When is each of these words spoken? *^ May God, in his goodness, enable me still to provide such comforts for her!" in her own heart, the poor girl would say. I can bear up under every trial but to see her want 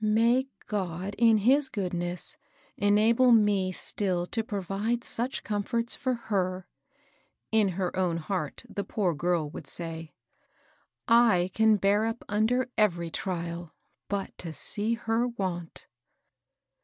*^ 0.01 0.03
May 0.03 0.47
God, 0.65 1.13
in 1.19 1.37
his 1.37 1.69
goodness, 1.69 2.35
enable 2.75 3.31
me 3.31 3.71
still 3.71 4.25
to 4.25 4.43
provide 4.43 5.03
such 5.03 5.43
comforts 5.43 5.93
for 5.93 6.15
her!" 6.15 6.67
in 7.51 7.67
her 7.77 7.95
own 7.95 8.17
heart, 8.17 8.63
the 8.67 8.83
poor 8.83 9.13
girl 9.13 9.51
would 9.51 9.67
say. 9.67 10.11
I 11.07 11.51
can 11.53 11.75
bear 11.77 12.05
up 12.07 12.25
under 12.27 12.71
every 12.79 13.11
trial 13.11 13.75
but 14.07 14.35
to 14.39 14.53
see 14.53 14.95
her 14.95 15.27
want 15.27 15.85